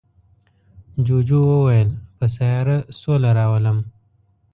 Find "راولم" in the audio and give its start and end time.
3.37-3.77